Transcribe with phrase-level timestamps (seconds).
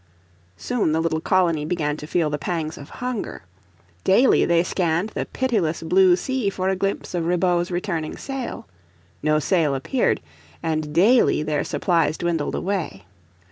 [0.57, 3.43] Soon the little colony began to feel the pangs of hunger.
[4.03, 8.67] Daily they scanned the pitiless blue sea for a glimpse of Ribaut's returning sail.
[9.21, 10.19] No sail appeared,
[10.63, 13.05] and daily their supplies dwindled away.